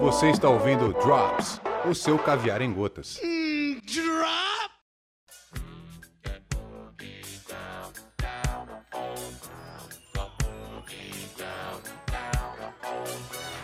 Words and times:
Você 0.00 0.30
está 0.30 0.48
ouvindo 0.48 0.92
Drops, 0.94 1.60
o 1.88 1.94
seu 1.94 2.18
caviar 2.18 2.62
em 2.62 2.72
gotas. 2.72 3.20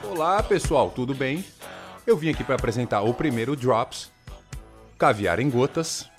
Olá 0.02 0.42
pessoal, 0.42 0.90
tudo 0.90 1.14
bem? 1.14 1.44
Eu 2.06 2.16
vim 2.16 2.30
aqui 2.30 2.44
para 2.44 2.56
apresentar 2.56 3.02
o 3.02 3.14
primeiro 3.14 3.56
Drops, 3.56 4.10
Caviar 4.98 5.40
em 5.40 5.48
Gotas, 5.48 6.10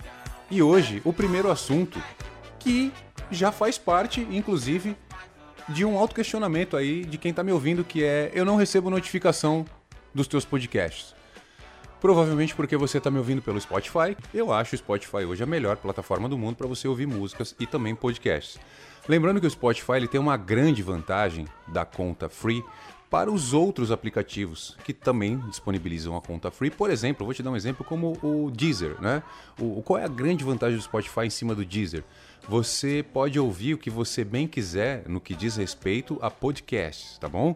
e 0.50 0.62
hoje 0.62 1.00
o 1.04 1.12
primeiro 1.12 1.50
assunto 1.50 2.02
que 2.58 2.92
já 3.30 3.52
faz 3.52 3.78
parte, 3.78 4.20
inclusive, 4.30 4.96
de 5.68 5.84
um 5.84 5.96
autoquestionamento 5.98 6.76
aí 6.76 7.04
de 7.04 7.18
quem 7.18 7.32
tá 7.32 7.42
me 7.42 7.52
ouvindo, 7.52 7.84
que 7.84 8.04
é 8.04 8.30
eu 8.34 8.44
não 8.44 8.56
recebo 8.56 8.90
notificação 8.90 9.64
dos 10.14 10.26
teus 10.26 10.44
podcasts. 10.44 11.14
Provavelmente 12.00 12.54
porque 12.54 12.76
você 12.76 12.98
está 12.98 13.10
me 13.10 13.18
ouvindo 13.18 13.40
pelo 13.40 13.60
Spotify. 13.60 14.16
Eu 14.34 14.52
acho 14.52 14.74
o 14.74 14.78
Spotify 14.78 15.24
hoje 15.24 15.42
a 15.42 15.46
melhor 15.46 15.76
plataforma 15.76 16.28
do 16.28 16.36
mundo 16.36 16.56
para 16.56 16.66
você 16.66 16.88
ouvir 16.88 17.06
músicas 17.06 17.54
e 17.60 17.66
também 17.66 17.94
podcasts. 17.94 18.58
Lembrando 19.08 19.40
que 19.40 19.46
o 19.46 19.50
Spotify 19.50 19.92
ele 19.92 20.08
tem 20.08 20.20
uma 20.20 20.36
grande 20.36 20.82
vantagem 20.82 21.46
da 21.68 21.84
conta 21.84 22.28
free 22.28 22.62
para 23.12 23.30
os 23.30 23.52
outros 23.52 23.92
aplicativos 23.92 24.74
que 24.86 24.94
também 24.94 25.36
disponibilizam 25.50 26.16
a 26.16 26.22
conta 26.22 26.50
free. 26.50 26.70
Por 26.70 26.90
exemplo, 26.90 27.26
vou 27.26 27.34
te 27.34 27.42
dar 27.42 27.50
um 27.50 27.56
exemplo 27.56 27.84
como 27.84 28.16
o 28.22 28.50
Deezer, 28.50 28.98
né? 29.02 29.22
O, 29.60 29.82
qual 29.82 29.98
é 29.98 30.04
a 30.04 30.08
grande 30.08 30.42
vantagem 30.42 30.78
do 30.78 30.82
Spotify 30.82 31.26
em 31.26 31.30
cima 31.30 31.54
do 31.54 31.62
Deezer? 31.62 32.02
Você 32.48 33.04
pode 33.12 33.38
ouvir 33.38 33.74
o 33.74 33.78
que 33.78 33.90
você 33.90 34.24
bem 34.24 34.48
quiser 34.48 35.06
no 35.06 35.20
que 35.20 35.34
diz 35.34 35.56
respeito 35.56 36.18
a 36.22 36.30
podcasts, 36.30 37.18
tá 37.18 37.28
bom? 37.28 37.54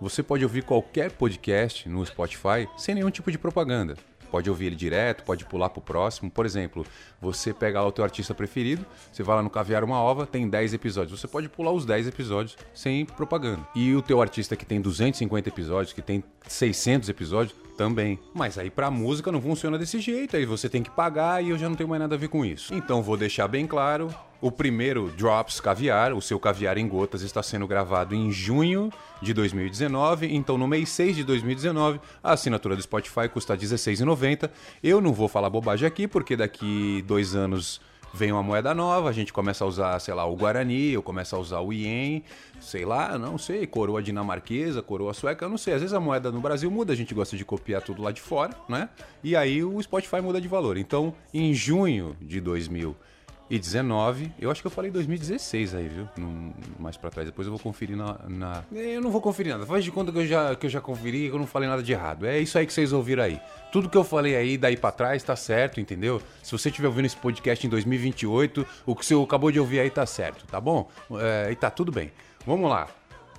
Você 0.00 0.22
pode 0.22 0.44
ouvir 0.44 0.62
qualquer 0.62 1.10
podcast 1.10 1.88
no 1.88 2.06
Spotify 2.06 2.68
sem 2.76 2.94
nenhum 2.94 3.10
tipo 3.10 3.28
de 3.32 3.38
propaganda 3.38 3.96
pode 4.32 4.48
ouvir 4.48 4.66
ele 4.66 4.76
direto, 4.76 5.22
pode 5.24 5.44
pular 5.44 5.68
pro 5.68 5.82
próximo. 5.82 6.30
Por 6.30 6.46
exemplo, 6.46 6.86
você 7.20 7.52
pega 7.52 7.82
lá 7.82 7.86
o 7.86 7.92
teu 7.92 8.02
artista 8.02 8.34
preferido, 8.34 8.84
você 9.12 9.22
vai 9.22 9.36
lá 9.36 9.42
no 9.42 9.50
Caviar 9.50 9.84
Uma 9.84 10.00
Ova, 10.00 10.26
tem 10.26 10.48
10 10.48 10.72
episódios. 10.72 11.20
Você 11.20 11.28
pode 11.28 11.50
pular 11.50 11.70
os 11.70 11.84
10 11.84 12.08
episódios 12.08 12.56
sem 12.72 13.04
propaganda. 13.04 13.60
E 13.74 13.94
o 13.94 14.00
teu 14.00 14.22
artista 14.22 14.56
que 14.56 14.64
tem 14.64 14.80
250 14.80 15.50
episódios, 15.50 15.92
que 15.92 16.00
tem 16.00 16.24
600 16.48 17.10
episódios, 17.10 17.54
também. 17.76 18.18
Mas 18.34 18.58
aí 18.58 18.70
pra 18.70 18.90
música 18.90 19.32
não 19.32 19.40
funciona 19.40 19.78
desse 19.78 19.98
jeito, 19.98 20.36
aí 20.36 20.44
você 20.44 20.68
tem 20.68 20.82
que 20.82 20.90
pagar 20.90 21.42
e 21.42 21.50
eu 21.50 21.58
já 21.58 21.68
não 21.68 21.76
tenho 21.76 21.88
mais 21.88 22.00
nada 22.00 22.14
a 22.14 22.18
ver 22.18 22.28
com 22.28 22.44
isso. 22.44 22.74
Então 22.74 23.02
vou 23.02 23.16
deixar 23.16 23.48
bem 23.48 23.66
claro, 23.66 24.14
o 24.40 24.50
primeiro 24.50 25.08
Drops 25.16 25.60
Caviar, 25.60 26.12
o 26.12 26.20
seu 26.20 26.38
caviar 26.38 26.76
em 26.76 26.88
gotas, 26.88 27.22
está 27.22 27.42
sendo 27.42 27.66
gravado 27.66 28.12
em 28.12 28.30
junho 28.32 28.90
de 29.22 29.32
2019. 29.32 30.34
Então, 30.34 30.58
no 30.58 30.66
mês 30.66 30.88
6 30.88 31.14
de 31.14 31.24
2019, 31.24 32.00
a 32.20 32.32
assinatura 32.32 32.74
do 32.74 32.82
Spotify 32.82 33.28
custa 33.32 33.54
R$16,90. 33.54 34.50
Eu 34.82 35.00
não 35.00 35.12
vou 35.12 35.28
falar 35.28 35.48
bobagem 35.48 35.86
aqui, 35.86 36.08
porque 36.08 36.36
daqui 36.36 37.04
dois 37.06 37.36
anos 37.36 37.80
vem 38.12 38.32
uma 38.32 38.42
moeda 38.42 38.74
nova, 38.74 39.08
a 39.08 39.12
gente 39.12 39.32
começa 39.32 39.64
a 39.64 39.66
usar, 39.66 39.98
sei 40.00 40.14
lá, 40.14 40.24
o 40.24 40.36
Guarani, 40.36 40.90
eu 40.90 41.02
começo 41.02 41.34
a 41.34 41.38
usar 41.38 41.60
o 41.60 41.72
Ien, 41.72 42.22
sei 42.60 42.84
lá, 42.84 43.18
não 43.18 43.38
sei, 43.38 43.66
coroa 43.66 44.02
dinamarquesa, 44.02 44.82
coroa 44.82 45.14
sueca, 45.14 45.44
eu 45.44 45.48
não 45.48 45.58
sei. 45.58 45.74
Às 45.74 45.80
vezes 45.80 45.94
a 45.94 46.00
moeda 46.00 46.30
no 46.30 46.40
Brasil 46.40 46.70
muda, 46.70 46.92
a 46.92 46.96
gente 46.96 47.14
gosta 47.14 47.36
de 47.36 47.44
copiar 47.44 47.82
tudo 47.82 48.02
lá 48.02 48.12
de 48.12 48.20
fora, 48.20 48.54
né? 48.68 48.88
E 49.24 49.34
aí 49.34 49.64
o 49.64 49.80
Spotify 49.82 50.20
muda 50.20 50.40
de 50.40 50.48
valor. 50.48 50.76
Então, 50.76 51.14
em 51.32 51.54
junho 51.54 52.16
de 52.20 52.40
2019, 52.40 53.12
e 53.52 53.58
19. 53.58 54.32
Eu 54.40 54.50
acho 54.50 54.62
que 54.62 54.66
eu 54.66 54.70
falei 54.70 54.90
2016 54.90 55.74
aí, 55.74 55.86
viu? 55.86 56.08
No, 56.16 56.54
mais 56.78 56.96
pra 56.96 57.10
trás. 57.10 57.28
Depois 57.28 57.46
eu 57.46 57.52
vou 57.52 57.60
conferir 57.60 57.94
na, 57.94 58.18
na, 58.26 58.64
Eu 58.72 59.02
não 59.02 59.10
vou 59.10 59.20
conferir 59.20 59.52
nada. 59.52 59.66
Faz 59.66 59.84
de 59.84 59.92
conta 59.92 60.10
que 60.10 60.16
eu, 60.16 60.26
já, 60.26 60.56
que 60.56 60.64
eu 60.64 60.70
já 60.70 60.80
conferi 60.80 61.28
que 61.28 61.34
eu 61.34 61.38
não 61.38 61.46
falei 61.46 61.68
nada 61.68 61.82
de 61.82 61.92
errado. 61.92 62.24
É 62.24 62.38
isso 62.38 62.56
aí 62.56 62.66
que 62.66 62.72
vocês 62.72 62.94
ouviram 62.94 63.22
aí. 63.22 63.38
Tudo 63.70 63.90
que 63.90 63.96
eu 63.98 64.04
falei 64.04 64.34
aí 64.36 64.56
daí 64.56 64.74
pra 64.74 64.90
trás 64.90 65.22
tá 65.22 65.36
certo, 65.36 65.80
entendeu? 65.80 66.22
Se 66.42 66.50
você 66.50 66.70
estiver 66.70 66.88
ouvindo 66.88 67.04
esse 67.04 67.16
podcast 67.18 67.66
em 67.66 67.68
2028, 67.68 68.66
o 68.86 68.96
que 68.96 69.04
você 69.04 69.14
acabou 69.14 69.52
de 69.52 69.60
ouvir 69.60 69.80
aí 69.80 69.90
tá 69.90 70.06
certo, 70.06 70.46
tá 70.46 70.58
bom? 70.58 70.88
É, 71.20 71.50
e 71.52 71.54
tá 71.54 71.68
tudo 71.68 71.92
bem. 71.92 72.10
Vamos 72.46 72.70
lá. 72.70 72.88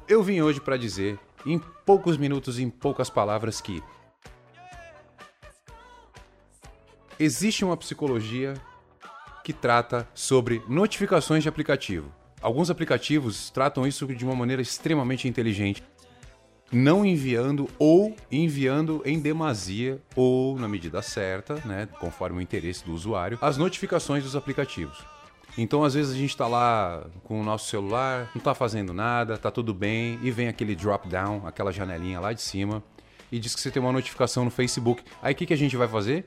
Eu 0.08 0.22
vim 0.22 0.42
hoje 0.42 0.62
para 0.62 0.78
dizer, 0.78 1.18
em 1.44 1.60
poucos 1.88 2.18
minutos, 2.18 2.60
em 2.60 2.70
poucas 2.70 3.10
palavras, 3.10 3.60
que 3.60 3.82
existe 7.20 7.66
uma 7.66 7.76
psicologia 7.76 8.54
que 9.44 9.54
trata 9.54 10.08
sobre 10.14 10.62
notificações 10.68 11.44
de 11.44 11.50
aplicativo. 11.50 12.12
Alguns 12.42 12.70
aplicativos 12.70 13.50
tratam 13.50 13.88
isso 13.88 14.06
de 14.08 14.26
uma 14.26 14.36
maneira 14.36 14.62
extremamente 14.62 15.28
inteligente, 15.28 15.84
não 16.72 17.06
enviando 17.06 17.70
ou 17.78 18.16
enviando 18.32 19.02
em 19.06 19.20
demasia 19.20 20.02
ou 20.16 20.58
na 20.58 20.68
medida 20.68 21.02
certa, 21.02 21.56
né, 21.66 21.88
conforme 22.00 22.40
o 22.40 22.42
interesse 22.42 22.84
do 22.84 22.94
usuário, 22.94 23.38
as 23.42 23.58
notificações 23.58 24.24
dos 24.24 24.36
aplicativos. 24.36 25.06
Então, 25.58 25.84
às 25.84 25.94
vezes 25.94 26.14
a 26.14 26.18
gente 26.18 26.32
está 26.32 26.48
lá 26.48 27.06
com 27.24 27.40
o 27.40 27.44
nosso 27.44 27.70
celular, 27.70 28.32
não 28.34 28.40
está 28.40 28.56
fazendo 28.56 28.92
nada, 28.92 29.36
está 29.36 29.52
tudo 29.52 29.72
bem, 29.72 30.20
e 30.24 30.32
vem 30.32 30.48
aquele 30.48 30.76
drop 30.76 31.08
down, 31.08 31.46
aquela 31.46 31.72
janelinha 31.72 32.20
lá 32.20 32.34
de 32.34 32.42
cima, 32.42 32.84
e 33.32 33.40
diz 33.40 33.54
que 33.54 33.62
você 33.62 33.70
tem 33.70 33.82
uma 33.82 33.92
notificação 33.92 34.44
no 34.44 34.52
Facebook. 34.52 35.04
Aí 35.22 35.34
o 35.34 35.36
que, 35.36 35.46
que 35.46 35.54
a 35.54 35.58
gente 35.58 35.78
vai 35.78 35.88
fazer? 35.88 36.26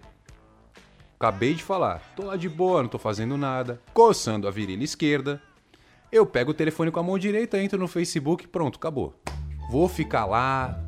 Acabei 1.18 1.54
de 1.54 1.62
falar, 1.62 2.02
tô 2.14 2.26
lá 2.26 2.36
de 2.36 2.46
boa, 2.46 2.82
não 2.82 2.90
tô 2.90 2.98
fazendo 2.98 3.38
nada, 3.38 3.80
coçando 3.94 4.46
a 4.46 4.50
virilha 4.50 4.84
esquerda. 4.84 5.40
Eu 6.12 6.26
pego 6.26 6.50
o 6.50 6.54
telefone 6.54 6.90
com 6.90 7.00
a 7.00 7.02
mão 7.02 7.18
direita, 7.18 7.60
entro 7.60 7.78
no 7.78 7.88
Facebook, 7.88 8.46
pronto, 8.46 8.76
acabou. 8.76 9.14
Vou 9.70 9.88
ficar 9.88 10.26
lá 10.26 10.78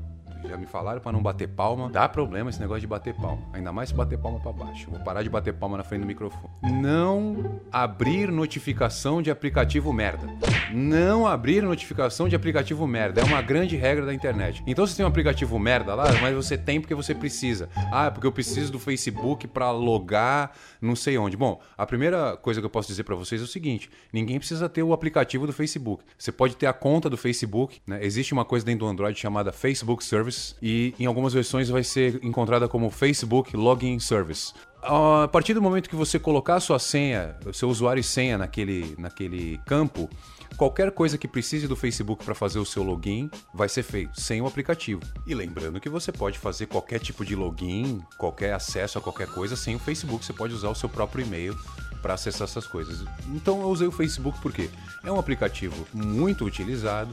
já 0.46 0.56
me 0.56 0.66
falaram 0.66 1.00
para 1.00 1.12
não 1.12 1.22
bater 1.22 1.48
palma. 1.48 1.88
Dá 1.90 2.08
problema 2.08 2.50
esse 2.50 2.60
negócio 2.60 2.80
de 2.80 2.86
bater 2.86 3.14
palma. 3.14 3.42
Ainda 3.52 3.72
mais 3.72 3.88
se 3.88 3.94
bater 3.94 4.18
palma 4.18 4.40
para 4.40 4.52
baixo. 4.52 4.90
Vou 4.90 5.00
parar 5.00 5.22
de 5.22 5.30
bater 5.30 5.54
palma 5.54 5.76
na 5.76 5.84
frente 5.84 6.02
do 6.02 6.06
microfone. 6.06 6.48
Não 6.62 7.60
abrir 7.72 8.30
notificação 8.30 9.20
de 9.20 9.30
aplicativo 9.30 9.92
merda. 9.92 10.26
Não 10.72 11.26
abrir 11.26 11.62
notificação 11.62 12.28
de 12.28 12.36
aplicativo 12.36 12.86
merda. 12.86 13.20
É 13.20 13.24
uma 13.24 13.42
grande 13.42 13.76
regra 13.76 14.06
da 14.06 14.14
internet. 14.14 14.62
Então 14.66 14.86
você 14.86 14.96
tem 14.96 15.04
um 15.04 15.08
aplicativo 15.08 15.58
merda 15.58 15.94
lá, 15.94 16.12
mas 16.20 16.34
você 16.34 16.56
tem 16.56 16.80
porque 16.80 16.94
você 16.94 17.14
precisa. 17.14 17.68
Ah, 17.92 18.06
é 18.06 18.10
porque 18.10 18.26
eu 18.26 18.32
preciso 18.32 18.72
do 18.72 18.78
Facebook 18.78 19.46
para 19.46 19.70
logar 19.70 20.52
não 20.80 20.94
sei 20.94 21.18
onde. 21.18 21.36
Bom, 21.36 21.60
a 21.76 21.86
primeira 21.86 22.36
coisa 22.36 22.60
que 22.60 22.66
eu 22.66 22.70
posso 22.70 22.88
dizer 22.88 23.04
para 23.04 23.14
vocês 23.14 23.40
é 23.40 23.44
o 23.44 23.48
seguinte: 23.48 23.90
ninguém 24.12 24.38
precisa 24.38 24.68
ter 24.68 24.82
o 24.82 24.92
aplicativo 24.92 25.46
do 25.46 25.52
Facebook. 25.52 26.04
Você 26.16 26.30
pode 26.30 26.56
ter 26.56 26.66
a 26.66 26.72
conta 26.72 27.10
do 27.10 27.16
Facebook, 27.16 27.80
né? 27.86 27.98
Existe 28.04 28.32
uma 28.32 28.44
coisa 28.44 28.64
dentro 28.64 28.80
do 28.80 28.86
Android 28.86 29.18
chamada 29.18 29.52
Facebook 29.52 30.04
Service 30.04 30.27
Service 30.28 30.54
e 30.62 30.94
em 30.98 31.06
algumas 31.06 31.32
versões 31.32 31.68
vai 31.68 31.82
ser 31.82 32.20
encontrada 32.22 32.68
como 32.68 32.90
Facebook 32.90 33.56
Login 33.56 33.98
Service. 33.98 34.52
A 34.82 35.26
partir 35.28 35.54
do 35.54 35.62
momento 35.62 35.88
que 35.88 35.96
você 35.96 36.18
colocar 36.18 36.60
sua 36.60 36.78
senha, 36.78 37.36
seu 37.52 37.68
usuário 37.68 38.00
e 38.00 38.04
senha 38.04 38.38
naquele, 38.38 38.94
naquele 38.96 39.58
campo, 39.66 40.08
qualquer 40.56 40.92
coisa 40.92 41.18
que 41.18 41.26
precise 41.26 41.66
do 41.66 41.74
Facebook 41.74 42.24
para 42.24 42.34
fazer 42.34 42.60
o 42.60 42.64
seu 42.64 42.84
login 42.84 43.28
vai 43.52 43.68
ser 43.68 43.82
feito 43.82 44.20
sem 44.20 44.40
o 44.40 44.46
aplicativo. 44.46 45.02
E 45.26 45.34
lembrando 45.34 45.80
que 45.80 45.88
você 45.88 46.12
pode 46.12 46.38
fazer 46.38 46.66
qualquer 46.66 47.00
tipo 47.00 47.24
de 47.24 47.34
login, 47.34 48.00
qualquer 48.16 48.52
acesso 48.52 48.98
a 48.98 49.00
qualquer 49.00 49.26
coisa 49.26 49.56
sem 49.56 49.74
o 49.74 49.80
Facebook. 49.80 50.24
Você 50.24 50.32
pode 50.32 50.54
usar 50.54 50.68
o 50.68 50.74
seu 50.76 50.88
próprio 50.88 51.26
e-mail 51.26 51.58
para 52.00 52.14
acessar 52.14 52.46
essas 52.46 52.66
coisas. 52.66 53.04
Então 53.34 53.60
eu 53.60 53.68
usei 53.68 53.88
o 53.88 53.92
Facebook 53.92 54.38
porque 54.40 54.70
é 55.02 55.10
um 55.10 55.18
aplicativo 55.18 55.86
muito 55.92 56.44
utilizado, 56.44 57.12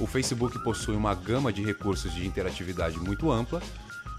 o 0.00 0.06
Facebook 0.06 0.58
possui 0.62 0.96
uma 0.96 1.14
gama 1.14 1.52
de 1.52 1.62
recursos 1.62 2.12
de 2.12 2.26
interatividade 2.26 2.98
muito 2.98 3.30
ampla 3.30 3.62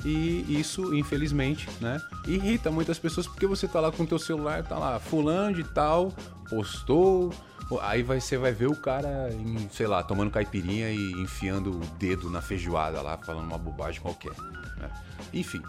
e 0.04 0.60
isso, 0.60 0.94
infelizmente, 0.94 1.68
né, 1.82 2.02
irrita 2.28 2.70
muitas 2.70 3.00
pessoas 3.00 3.28
porque 3.28 3.48
você 3.48 3.68
tá 3.68 3.80
lá 3.80 3.92
com 3.92 4.04
o 4.04 4.08
teu 4.08 4.20
celular, 4.20 4.64
tá 4.64 4.78
lá, 4.78 5.00
fulano 5.00 5.56
de 5.56 5.64
tal, 5.64 6.14
postou, 6.50 7.34
aí 7.82 8.04
vai, 8.04 8.20
você 8.20 8.38
vai 8.38 8.52
ver 8.52 8.68
o 8.68 8.76
cara, 8.76 9.30
em, 9.34 9.68
sei 9.70 9.88
lá, 9.88 10.04
tomando 10.04 10.30
caipirinha 10.30 10.92
e 10.92 11.12
enfiando 11.14 11.72
o 11.72 11.80
dedo 11.98 12.30
na 12.30 12.42
feijoada 12.42 13.02
lá, 13.02 13.18
falando 13.18 13.48
uma 13.48 13.58
bobagem 13.58 14.02
qualquer. 14.02 14.34
Né? 14.78 14.92
Enfim, 15.34 15.62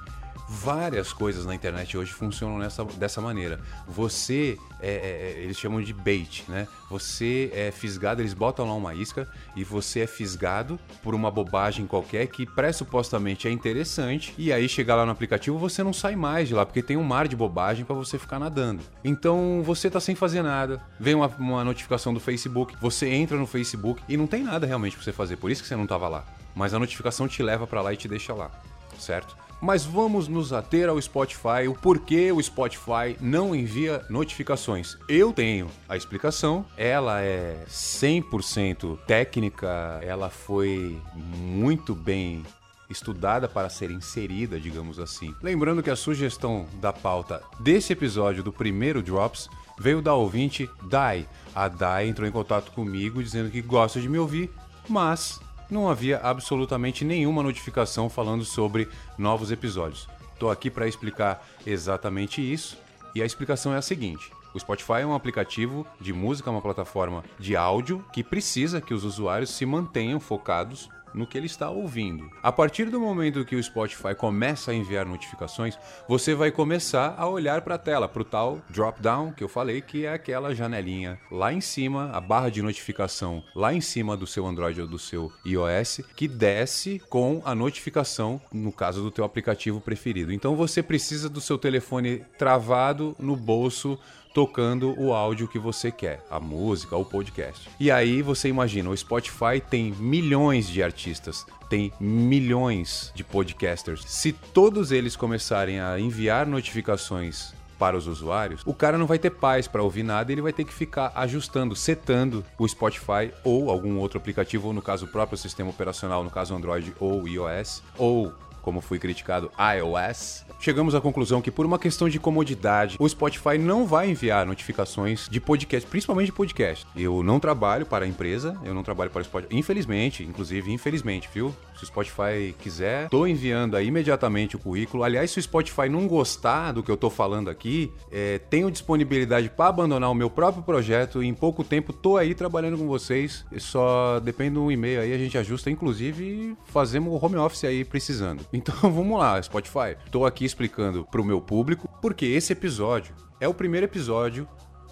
Várias 0.49 1.13
coisas 1.13 1.45
na 1.45 1.55
internet 1.55 1.97
hoje 1.97 2.13
funcionam 2.13 2.59
nessa, 2.59 2.85
dessa 2.85 3.21
maneira. 3.21 3.61
Você, 3.87 4.59
é, 4.81 4.89
é, 4.89 5.41
é, 5.41 5.43
eles 5.43 5.59
chamam 5.59 5.81
de 5.83 5.93
bait, 5.93 6.45
né? 6.49 6.69
Você 6.91 7.51
é 7.53 7.71
fisgado, 7.71 8.23
eles 8.23 8.33
botam 8.33 8.67
lá 8.67 8.75
uma 8.75 8.95
isca 8.95 9.29
e 9.57 9.65
você 9.65 10.01
é 10.01 10.07
fisgado 10.07 10.79
por 11.03 11.15
uma 11.15 11.31
bobagem 11.31 11.87
qualquer 11.87 12.27
que 12.29 12.47
pressupostamente 12.47 13.49
é 13.49 13.51
interessante 13.51 14.35
e 14.39 14.53
aí 14.53 14.69
chegar 14.69 14.95
lá 14.95 15.05
no 15.05 15.13
aplicativo 15.13 15.59
você 15.59 15.83
não 15.83 15.93
sai 15.93 16.15
mais 16.15 16.49
de 16.49 16.55
lá 16.55 16.65
porque 16.65 16.83
tem 16.83 16.97
um 16.97 17.03
mar 17.03 17.27
de 17.27 17.35
bobagem 17.35 17.85
para 17.85 17.95
você 17.95 18.19
ficar 18.19 18.39
nadando. 18.39 18.83
Então 19.05 19.63
você 19.65 19.91
tá 19.91 20.01
sem 20.01 20.15
fazer 20.15 20.43
nada, 20.43 20.81
vem 20.99 21.15
uma, 21.15 21.27
uma 21.39 21.65
notificação 21.65 22.15
do 22.15 22.21
Facebook, 22.21 22.77
você 22.81 23.09
entra 23.09 23.37
no 23.37 23.47
Facebook 23.47 24.03
e 24.09 24.17
não 24.17 24.27
tem 24.27 24.43
nada 24.43 24.67
realmente 24.67 24.97
para 24.97 25.05
você 25.05 25.13
fazer, 25.13 25.37
por 25.37 25.51
isso 25.51 25.63
que 25.63 25.69
você 25.69 25.77
não 25.77 25.87
tava 25.87 26.09
lá. 26.09 26.25
Mas 26.55 26.73
a 26.73 26.79
notificação 26.79 27.29
te 27.29 27.43
leva 27.43 27.67
para 27.67 27.83
lá 27.83 27.93
e 27.93 27.97
te 27.97 28.09
deixa 28.09 28.33
lá, 28.33 28.51
certo? 28.99 29.37
Mas 29.61 29.85
vamos 29.85 30.29
nos 30.29 30.53
ater 30.53 30.89
ao 30.89 31.01
Spotify, 31.01 31.67
o 31.69 31.75
porquê 31.75 32.31
o 32.31 32.43
Spotify 32.43 33.17
não 33.21 33.55
envia 33.55 34.05
notificações. 34.11 34.97
Eu 35.09 35.33
tenho 35.33 35.69
a 35.89 35.97
explicação, 35.97 36.65
ela 36.77 37.23
é 37.23 37.65
100% 37.69 38.99
técnica, 39.07 39.99
ela 40.03 40.29
foi 40.29 41.01
muito 41.15 41.95
bem 41.95 42.45
estudada 42.89 43.49
para 43.49 43.69
ser 43.69 43.91
inserida, 43.91 44.61
digamos 44.61 44.99
assim. 44.99 45.35
Lembrando 45.43 45.83
que 45.83 45.91
a 45.91 45.97
sugestão 45.97 46.67
da 46.81 46.93
pauta 46.93 47.43
desse 47.59 47.93
episódio 47.93 48.43
do 48.43 48.53
primeiro 48.53 49.03
Drops 49.03 49.49
veio 49.79 50.01
da 50.01 50.15
ouvinte 50.15 50.71
Dai. 50.83 51.27
A 51.55 51.69
Dai 51.69 52.09
entrou 52.09 52.29
em 52.29 52.33
contato 52.33 52.73
comigo 52.73 53.23
dizendo 53.23 53.51
que 53.51 53.61
gosta 53.61 54.01
de 54.01 54.09
me 54.09 54.19
ouvir, 54.19 54.51
mas 54.89 55.41
não 55.71 55.89
havia 55.89 56.19
absolutamente 56.19 57.05
nenhuma 57.05 57.43
notificação 57.43 58.09
falando 58.09 58.45
sobre 58.45 58.89
novos 59.19 59.51
episódios. 59.51 60.09
Estou 60.33 60.51
aqui 60.51 60.71
para 60.71 60.87
explicar 60.87 61.47
exatamente 61.67 62.41
isso 62.41 62.77
e 63.15 63.23
a 63.23 63.27
explicação 63.27 63.73
é 63.73 63.79
a 63.79 63.83
seguinte. 63.83 64.31
O 64.55 64.59
Spotify 64.59 65.01
é 65.01 65.07
um 65.07 65.15
aplicativo 65.15 65.87
de 66.01 66.13
música, 66.13 66.51
uma 66.51 66.63
plataforma 66.63 67.23
de 67.39 67.57
áudio 67.57 68.05
que 68.13 68.25
precisa 68.25 68.81
que 68.81 68.95
os 68.95 69.05
usuários 69.05 69.51
se 69.51 69.67
mantenham 69.67 70.19
focados 70.19 70.89
no 71.17 71.27
que 71.27 71.37
ele 71.37 71.47
está 71.47 71.71
ouvindo. 71.71 72.31
A 72.43 72.53
partir 72.53 72.85
do 72.91 73.01
momento 73.01 73.45
que 73.45 73.57
o 73.57 73.63
Spotify 73.63 74.15
começa 74.15 74.71
a 74.71 74.75
enviar 74.75 75.07
notificações, 75.07 75.79
você 76.07 76.35
vai 76.35 76.51
começar 76.51 77.15
a 77.17 77.27
olhar 77.27 77.63
para 77.63 77.77
a 77.77 77.79
tela, 77.79 78.09
para 78.09 78.23
o 78.23 78.25
tal 78.25 78.61
drop-down 78.69 79.33
que 79.33 79.43
eu 79.43 79.49
falei, 79.49 79.81
que 79.81 80.05
é 80.05 80.13
aquela 80.13 80.55
janelinha 80.55 81.19
lá 81.31 81.53
em 81.53 81.61
cima, 81.61 82.11
a 82.13 82.21
barra 82.21 82.51
de 82.51 82.63
notificação 82.63 83.43
lá 83.55 83.73
em 83.73 83.81
cima 83.81 84.17
do 84.17 84.27
seu 84.27 84.47
Android 84.47 84.81
ou 84.81 84.87
do 84.87 84.99
seu 84.99 85.33
iOS, 85.45 86.03
que 86.15 86.29
desce 86.29 87.01
com 87.09 87.41
a 87.45 87.55
notificação, 87.55 88.41
no 88.53 88.71
caso 88.71 89.03
do 89.03 89.11
teu 89.11 89.25
aplicativo 89.25 89.81
preferido. 89.81 90.33
Então 90.33 90.55
você 90.55 90.83
precisa 90.83 91.29
do 91.29 91.41
seu 91.41 91.57
telefone 91.57 92.23
travado 92.37 93.17
no 93.19 93.35
bolso 93.35 93.99
tocando 94.37 94.95
o 95.01 95.15
áudio 95.15 95.49
que 95.49 95.59
você 95.59 95.91
quer, 95.91 96.23
a 96.31 96.39
música, 96.39 96.95
o 96.95 97.07
podcast. 97.07 97.71
E 97.81 97.91
aí 97.91 98.21
você 98.21 98.51
imagina, 98.51 98.91
o 98.91 98.95
Spotify 98.95 99.63
tem 99.67 99.93
milhões 99.93 100.69
de 100.69 100.83
artistas, 100.83 101.47
tem 101.71 101.91
milhões 101.99 103.11
de 103.15 103.25
podcasters. 103.25 104.05
Se 104.07 104.33
todos 104.33 104.93
eles 104.93 105.17
começarem 105.17 105.81
a 105.81 105.99
enviar 105.99 106.47
notificações 106.47 107.55
para 107.79 107.97
os 107.97 108.07
usuários, 108.07 108.61
o 108.67 108.75
cara 108.75 108.99
não 108.99 109.07
vai 109.07 109.19
ter 109.19 109.31
paz 109.31 109.67
para 109.67 109.83
ouvir 109.83 110.03
nada, 110.03 110.31
ele 110.31 110.43
vai 110.43 110.53
ter 110.53 110.65
que 110.65 110.75
ficar 110.75 111.13
ajustando, 111.15 111.75
setando 111.75 112.45
o 112.59 112.69
Spotify 112.69 113.33
ou 113.43 113.71
algum 113.71 113.97
outro 113.97 114.19
aplicativo, 114.19 114.67
ou 114.67 114.75
no 114.75 114.83
caso 114.83 115.07
o 115.07 115.09
próprio 115.09 115.39
sistema 115.39 115.71
operacional, 115.71 116.23
no 116.23 116.31
caso 116.31 116.55
Android 116.55 116.95
ou 117.01 117.27
iOS, 117.27 117.83
ou 117.97 118.35
como 118.67 118.81
fui 118.81 118.99
criticado, 118.99 119.49
iOS, 119.57 120.45
chegamos 120.59 120.97
à 120.97 121.01
conclusão 121.01 121.41
que, 121.41 121.53
por 121.53 121.65
uma 121.65 121.79
questão 121.79 122.09
de 122.09 122.19
comodidade, 122.19 122.97
o 122.99 123.09
Spotify 123.09 123.57
não 123.57 123.87
vai 123.87 124.11
enviar 124.11 124.45
notificações 124.45 125.29
de 125.31 125.41
podcast, 125.41 125.89
principalmente 125.89 126.27
de 126.27 126.33
podcast. 126.33 126.85
Eu 126.97 127.23
não 127.23 127.39
trabalho 127.39 127.87
para 127.87 128.05
a 128.05 128.09
empresa, 128.09 128.59
eu 128.65 128.75
não 128.75 128.83
trabalho 128.83 129.09
para 129.09 129.23
o 129.23 129.25
Spotify. 129.25 129.55
Infelizmente, 129.55 130.25
inclusive, 130.25 130.73
infelizmente, 130.73 131.29
viu? 131.33 131.55
Se 131.77 131.85
o 131.85 131.87
Spotify 131.87 132.55
quiser, 132.59 133.09
tô 133.09 133.25
enviando 133.25 133.77
aí 133.77 133.87
imediatamente 133.87 134.57
o 134.57 134.59
currículo. 134.59 135.05
Aliás, 135.05 135.31
se 135.31 135.39
o 135.39 135.43
Spotify 135.43 135.89
não 135.89 136.09
gostar 136.09 136.73
do 136.73 136.83
que 136.83 136.91
eu 136.91 136.97
tô 136.97 137.09
falando 137.09 137.49
aqui, 137.49 137.93
é, 138.11 138.39
tenho 138.51 138.69
disponibilidade 138.69 139.49
para 139.51 139.69
abandonar 139.69 140.11
o 140.11 140.15
meu 140.15 140.31
próprio 140.31 140.65
projeto 140.65 141.23
e 141.23 141.27
em 141.29 141.35
pouco 141.35 141.63
tempo 141.63 141.93
tô 141.93 142.17
aí 142.17 142.35
trabalhando 142.35 142.79
com 142.79 142.87
vocês. 142.89 143.45
Só 143.59 144.19
depende 144.19 144.55
do 144.55 144.73
e-mail 144.73 145.03
aí, 145.03 145.13
a 145.13 145.19
gente 145.19 145.39
ajusta, 145.39 145.71
inclusive 145.71 146.57
fazemos 146.65 147.13
o 147.13 147.25
home 147.25 147.37
office 147.37 147.65
aí 147.65 147.85
precisando. 147.85 148.45
Então 148.57 148.75
vamos 148.91 149.19
lá, 149.19 149.41
Spotify. 149.43 149.97
Tô 150.11 150.25
aqui 150.25 150.45
explicando 150.45 151.05
pro 151.05 151.25
meu 151.25 151.41
público 151.41 151.89
porque 152.01 152.25
esse 152.25 152.53
episódio 152.53 153.15
é 153.39 153.47
o 153.47 153.55
primeiro 153.55 153.85
episódio 153.85 154.49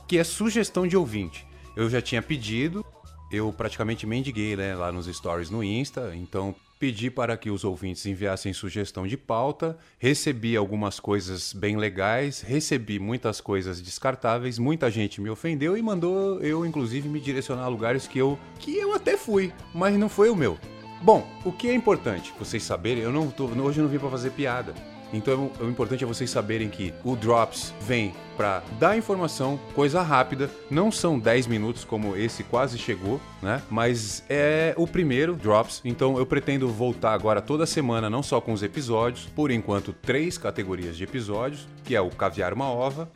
que 0.07 0.19
é 0.19 0.25
sugestão 0.25 0.87
de 0.87 0.97
ouvinte. 0.97 1.47
Eu 1.75 1.89
já 1.89 2.01
tinha 2.03 2.21
pedido, 2.21 2.85
eu 3.33 3.51
praticamente 3.53 4.07
mendiguei 4.07 4.55
né, 4.55 4.75
lá 4.75 4.93
nos 4.93 5.07
stories 5.07 5.49
no 5.49 5.65
Insta, 5.65 6.15
então 6.15 6.55
pedi 6.79 7.11
para 7.11 7.37
que 7.39 7.51
os 7.51 7.65
ouvintes 7.65 8.05
enviassem 8.05 8.53
sugestão 8.53 9.07
de 9.07 9.17
pauta, 9.17 9.79
recebi 9.99 10.55
algumas 10.55 11.01
coisas 11.01 11.55
bem 11.55 11.79
legais, 11.79 12.43
recebi 12.43 12.99
muitas 12.99 13.41
coisas 13.41 13.81
descartáveis, 13.81 14.59
muita 14.59 14.91
gente 14.91 15.23
me 15.23 15.31
ofendeu 15.31 15.75
e 15.75 15.83
mandou 15.83 16.39
eu 16.41 16.67
inclusive 16.67 17.09
me 17.09 17.19
direcionar 17.19 17.65
a 17.65 17.69
lugares 17.69 18.07
que 18.07 18.19
eu 18.19 18.39
que 18.59 18.77
eu 18.77 18.95
até 18.95 19.17
fui, 19.17 19.53
mas 19.73 19.97
não 19.97 20.11
foi 20.11 20.29
o 20.29 20.37
meu. 20.37 20.59
Bom, 21.05 21.29
o 21.45 21.53
que 21.53 21.69
é 21.69 21.75
importante 21.75 22.33
vocês 22.39 22.63
saberem, 22.63 23.03
eu 23.03 23.13
não 23.13 23.29
tô, 23.29 23.45
hoje 23.45 23.79
eu 23.79 23.85
não 23.85 23.91
vim 23.91 23.99
para 23.99 24.09
fazer 24.09 24.31
piada. 24.31 24.73
Então 25.13 25.51
o 25.61 25.69
importante 25.69 26.03
é 26.03 26.07
vocês 26.07 26.31
saberem 26.31 26.71
que 26.71 26.95
o 27.05 27.15
Drops 27.15 27.75
vem 27.83 28.15
para 28.39 28.63
dar 28.81 28.97
informação, 28.97 29.61
coisa 29.75 30.01
rápida, 30.01 30.51
não 30.71 30.91
são 30.91 31.19
10 31.19 31.47
minutos 31.47 31.85
como 31.85 32.17
esse 32.17 32.43
quase 32.43 32.79
chegou, 32.79 33.21
né? 33.43 33.61
Mas 33.71 34.25
é 34.31 34.73
o 34.79 34.87
primeiro 34.87 35.35
Drops, 35.35 35.83
então 35.85 36.17
eu 36.17 36.25
pretendo 36.25 36.71
voltar 36.71 37.13
agora 37.13 37.43
toda 37.43 37.67
semana, 37.67 38.09
não 38.09 38.23
só 38.23 38.41
com 38.41 38.55
os 38.55 38.63
episódios, 38.63 39.27
por 39.27 39.51
enquanto 39.51 39.93
três 39.93 40.39
categorias 40.39 40.97
de 40.97 41.05
episódios, 41.05 41.69
que 41.85 41.95
é 41.95 42.01
o 42.01 42.09
Caviar 42.09 42.55
uma 42.55 42.71
Ova, 42.71 43.11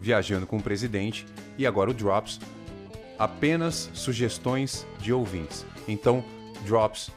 Viajando 0.00 0.46
com 0.46 0.56
o 0.56 0.62
Presidente 0.62 1.26
e 1.58 1.66
agora 1.66 1.90
o 1.90 1.94
Drops, 1.94 2.40
apenas 3.18 3.90
sugestões 3.92 4.86
de 4.98 5.12
ouvintes. 5.12 5.66
Então, 5.86 6.24
Drops 6.64 7.10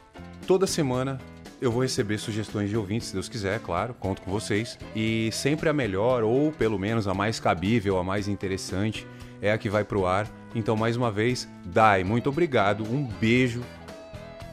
toda 0.45 0.65
semana 0.65 1.19
eu 1.59 1.71
vou 1.71 1.81
receber 1.81 2.17
sugestões 2.17 2.69
de 2.69 2.77
ouvintes, 2.77 3.07
se 3.07 3.13
Deus 3.13 3.27
quiser, 3.27 3.59
claro, 3.59 3.93
conto 3.95 4.21
com 4.21 4.31
vocês. 4.31 4.77
E 4.95 5.29
sempre 5.31 5.67
a 5.69 5.73
melhor, 5.73 6.23
ou 6.23 6.51
pelo 6.51 6.77
menos 6.77 7.07
a 7.07 7.13
mais 7.13 7.39
cabível, 7.39 7.97
a 7.97 8.03
mais 8.03 8.27
interessante, 8.27 9.07
é 9.41 9.51
a 9.51 9.57
que 9.57 9.69
vai 9.69 9.83
pro 9.83 10.05
ar. 10.05 10.27
Então, 10.53 10.75
mais 10.75 10.95
uma 10.95 11.11
vez, 11.11 11.47
Dai, 11.65 12.03
muito 12.03 12.29
obrigado, 12.29 12.83
um 12.83 13.03
beijo, 13.03 13.63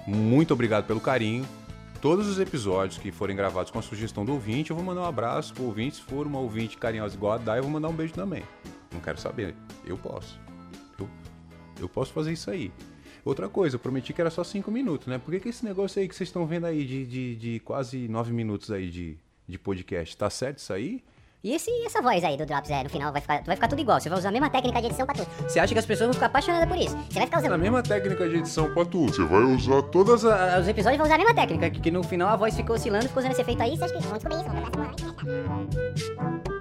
muito 0.07 0.55
obrigado 0.55 0.87
pelo 0.87 1.01
carinho. 1.01 1.47
Todos 2.01 2.27
os 2.27 2.39
episódios 2.39 2.99
que 2.99 3.11
forem 3.11 3.37
gravados 3.37 3.71
com 3.71 3.79
a 3.79 3.83
sugestão 3.83 4.25
do 4.25 4.33
ouvinte, 4.33 4.71
eu 4.71 4.77
vou 4.77 4.85
mandar 4.85 5.03
um 5.03 5.07
abraço 5.07 5.55
pro 5.55 5.65
ouvinte. 5.65 5.97
Se 5.97 6.03
for 6.03 6.27
uma 6.27 6.39
ouvinte 6.39 6.77
carinhosa 6.77 7.15
igual 7.17 7.35
a 7.35 7.39
Dai, 7.39 7.59
eu 7.59 7.63
vou 7.63 7.73
mandar 7.73 7.89
um 7.89 7.95
beijo 7.95 8.13
também. 8.13 8.43
Não 8.93 9.01
quero 9.01 9.19
saber, 9.19 9.55
eu 9.87 9.97
posso. 9.97 10.39
Eu, 10.99 11.09
eu 11.81 11.89
posso 11.89 12.13
fazer 12.13 12.33
isso 12.33 12.51
aí. 12.51 12.71
Outra 13.25 13.49
coisa, 13.49 13.77
eu 13.77 13.81
prometi 13.81 14.13
que 14.13 14.21
era 14.21 14.31
só 14.31 14.45
5 14.45 14.71
minutos, 14.71 15.07
né? 15.07 15.19
Por 15.19 15.31
que, 15.33 15.41
que 15.41 15.49
esse 15.49 15.65
negócio 15.65 16.01
aí 16.01 16.07
que 16.09 16.15
vocês 16.15 16.29
estão 16.29 16.45
vendo 16.47 16.67
aí 16.67 16.85
de, 16.85 17.07
de, 17.07 17.37
de 17.37 17.61
quase 17.61 18.07
9 18.09 18.33
minutos 18.33 18.71
aí 18.71 18.91
de, 18.91 19.17
de 19.49 19.59
podcast, 19.59 20.17
tá 20.17 20.29
certo 20.29 20.59
isso 20.59 20.73
aí? 20.73 21.03
E 21.43 21.53
esse, 21.55 21.71
essa 21.85 22.01
voz 22.01 22.25
aí 22.25 22.39
do 22.39 22.47
Drops, 22.47 22.71
é, 22.71 22.83
no 22.83 22.89
final 22.89 23.13
vai 23.13 23.21
ficar, 23.21 23.43
vai 23.45 23.55
ficar 23.55 23.69
tudo 23.69 23.79
igual. 23.79 24.01
Você 24.01 24.09
vai 24.09 24.19
usar 24.19 24.31
a 24.31 24.33
mesma 24.33 24.49
técnica 24.49 24.81
de 24.81 24.87
edição 24.87 25.05
pra 25.05 25.15
tudo. 25.15 25.29
Você 25.47 25.59
acha 25.61 25.75
que 25.75 25.79
as 25.79 25.85
pessoas 25.85 26.07
vão 26.07 26.15
ficar 26.15 26.27
apaixonadas 26.27 26.67
por 26.67 26.79
isso? 26.79 26.97
Você 26.97 27.15
vai 27.19 27.27
ficar 27.27 27.39
usando. 27.41 27.53
A 27.53 27.59
mesma 27.59 27.83
técnica 27.83 28.27
de 28.27 28.37
edição 28.37 28.73
pra 28.73 28.85
tudo. 28.87 29.13
Você 29.13 29.25
vai 29.25 29.43
usar 29.43 29.83
todas 29.83 30.23
Todos 30.23 30.25
a- 30.25 30.59
os 30.61 30.69
episódios 30.69 30.97
vão 30.97 31.05
usar 31.07 31.17
a 31.17 31.19
mesma 31.19 31.35
técnica, 31.35 31.69
que, 31.69 31.81
que 31.81 31.91
no 31.91 32.03
final 32.03 32.29
a 32.31 32.37
voz 32.37 32.57
ficou 32.57 32.77
oscilando, 32.77 33.09
ficou 33.09 33.21
usando 33.21 33.33
esse 33.33 33.43
efeito 33.43 33.63
aí. 33.63 33.77
Você 33.77 33.85
acha 33.85 33.93
que 33.95 34.03
vão 34.05 34.17
descobrir 34.17 34.41
isso? 34.41 35.45
Vão. 35.47 36.54